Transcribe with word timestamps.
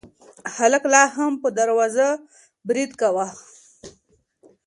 هلک 0.55 0.83
لا 0.93 1.03
هم 1.15 1.33
په 1.41 1.49
دروازه 1.59 2.07
برید 2.67 2.91
کاوه. 2.99 3.27